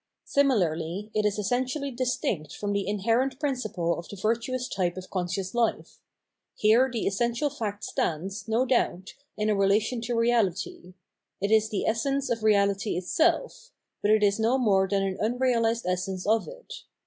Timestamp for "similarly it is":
0.25-1.37